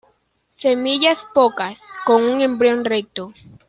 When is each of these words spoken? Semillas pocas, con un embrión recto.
Semillas 0.59 1.19
pocas, 1.35 1.77
con 2.07 2.23
un 2.23 2.41
embrión 2.41 2.83
recto. 2.85 3.35